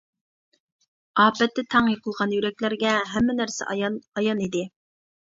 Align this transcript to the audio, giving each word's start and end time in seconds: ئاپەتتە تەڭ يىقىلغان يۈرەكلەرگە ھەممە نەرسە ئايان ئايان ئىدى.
ئاپەتتە 1.23 1.63
تەڭ 1.75 1.89
يىقىلغان 1.91 2.33
يۈرەكلەرگە 2.35 2.93
ھەممە 3.09 3.35
نەرسە 3.41 3.67
ئايان 3.75 3.99
ئايان 4.23 4.41
ئىدى. 4.47 4.65